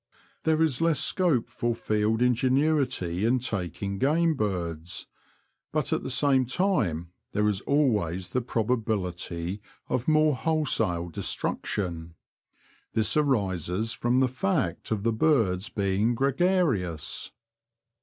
There 0.45 0.63
is 0.63 0.81
less 0.81 0.99
scope 0.99 1.51
for 1.51 1.75
field 1.75 2.23
ingenuity 2.23 3.23
in 3.23 3.37
taking 3.37 3.99
game 3.99 4.33
birds; 4.33 5.05
but 5.71 5.93
at 5.93 6.01
the 6.01 6.09
same 6.09 6.47
time 6.47 7.11
there 7.33 7.47
is 7.47 7.61
always 7.67 8.29
the 8.29 8.41
proba 8.41 8.83
bility 8.83 9.59
of 9.89 10.07
more 10.07 10.35
wholesale 10.35 11.09
destruction. 11.09 12.15
This 12.93 13.15
arises 13.15 13.93
from 13.93 14.21
the 14.21 14.27
fact 14.27 14.89
of 14.89 15.03
the 15.03 15.13
birds 15.13 15.69
being 15.69 16.15
gre 16.15 16.31
garious. 16.31 17.29